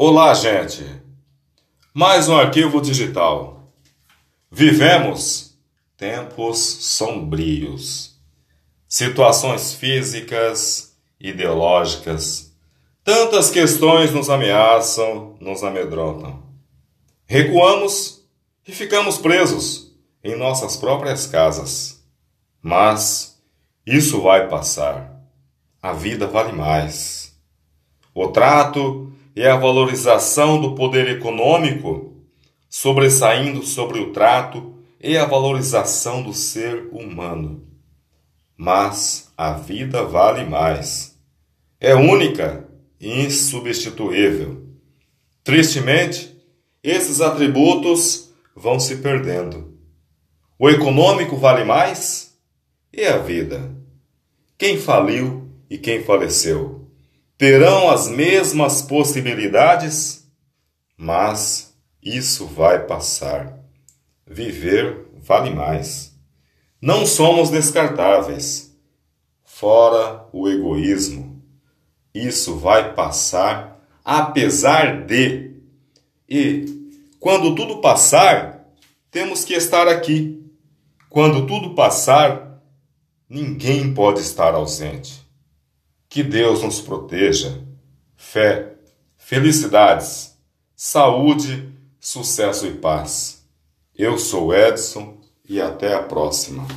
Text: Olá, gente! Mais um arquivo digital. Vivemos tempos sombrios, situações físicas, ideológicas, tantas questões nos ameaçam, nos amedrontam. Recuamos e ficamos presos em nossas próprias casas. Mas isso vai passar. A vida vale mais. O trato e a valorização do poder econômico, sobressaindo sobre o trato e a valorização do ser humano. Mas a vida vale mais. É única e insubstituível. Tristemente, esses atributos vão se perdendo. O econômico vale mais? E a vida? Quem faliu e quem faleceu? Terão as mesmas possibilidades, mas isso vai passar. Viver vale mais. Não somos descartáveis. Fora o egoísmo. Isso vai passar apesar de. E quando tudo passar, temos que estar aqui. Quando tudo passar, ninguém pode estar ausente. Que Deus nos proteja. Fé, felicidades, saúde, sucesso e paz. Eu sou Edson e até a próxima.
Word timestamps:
Olá, 0.00 0.32
gente! 0.32 0.86
Mais 1.92 2.28
um 2.28 2.36
arquivo 2.36 2.80
digital. 2.80 3.72
Vivemos 4.48 5.58
tempos 5.96 6.60
sombrios, 6.60 8.16
situações 8.86 9.74
físicas, 9.74 10.96
ideológicas, 11.18 12.56
tantas 13.02 13.50
questões 13.50 14.12
nos 14.12 14.30
ameaçam, 14.30 15.36
nos 15.40 15.64
amedrontam. 15.64 16.44
Recuamos 17.26 18.24
e 18.68 18.70
ficamos 18.70 19.18
presos 19.18 19.98
em 20.22 20.38
nossas 20.38 20.76
próprias 20.76 21.26
casas. 21.26 22.04
Mas 22.62 23.42
isso 23.84 24.22
vai 24.22 24.48
passar. 24.48 25.20
A 25.82 25.92
vida 25.92 26.28
vale 26.28 26.52
mais. 26.52 27.36
O 28.14 28.28
trato 28.28 29.08
e 29.38 29.46
a 29.46 29.54
valorização 29.54 30.60
do 30.60 30.74
poder 30.74 31.08
econômico, 31.08 32.12
sobressaindo 32.68 33.62
sobre 33.62 34.00
o 34.00 34.10
trato 34.10 34.74
e 35.00 35.16
a 35.16 35.24
valorização 35.24 36.24
do 36.24 36.34
ser 36.34 36.88
humano. 36.90 37.64
Mas 38.56 39.32
a 39.36 39.52
vida 39.52 40.02
vale 40.02 40.44
mais. 40.44 41.16
É 41.78 41.94
única 41.94 42.68
e 43.00 43.26
insubstituível. 43.26 44.66
Tristemente, 45.44 46.36
esses 46.82 47.20
atributos 47.20 48.34
vão 48.56 48.80
se 48.80 48.96
perdendo. 48.96 49.72
O 50.58 50.68
econômico 50.68 51.36
vale 51.36 51.62
mais? 51.62 52.36
E 52.92 53.04
a 53.04 53.18
vida? 53.18 53.72
Quem 54.58 54.76
faliu 54.76 55.48
e 55.70 55.78
quem 55.78 56.02
faleceu? 56.02 56.77
Terão 57.38 57.88
as 57.88 58.08
mesmas 58.08 58.82
possibilidades, 58.82 60.28
mas 60.96 61.74
isso 62.02 62.46
vai 62.46 62.84
passar. 62.84 63.58
Viver 64.26 65.06
vale 65.22 65.50
mais. 65.50 66.12
Não 66.82 67.06
somos 67.06 67.48
descartáveis. 67.48 68.76
Fora 69.44 70.26
o 70.32 70.48
egoísmo. 70.48 71.42
Isso 72.12 72.58
vai 72.58 72.94
passar 72.94 73.78
apesar 74.08 75.04
de. 75.04 75.50
E 76.26 76.94
quando 77.20 77.54
tudo 77.54 77.82
passar, 77.82 78.66
temos 79.10 79.44
que 79.44 79.52
estar 79.52 79.86
aqui. 79.86 80.42
Quando 81.10 81.46
tudo 81.46 81.74
passar, 81.74 82.62
ninguém 83.28 83.92
pode 83.92 84.20
estar 84.20 84.54
ausente. 84.54 85.27
Que 86.08 86.22
Deus 86.22 86.62
nos 86.62 86.80
proteja. 86.80 87.60
Fé, 88.16 88.74
felicidades, 89.16 90.36
saúde, 90.76 91.72
sucesso 91.98 92.66
e 92.66 92.74
paz. 92.74 93.44
Eu 93.96 94.18
sou 94.18 94.54
Edson 94.54 95.18
e 95.48 95.60
até 95.60 95.94
a 95.94 96.02
próxima. 96.02 96.68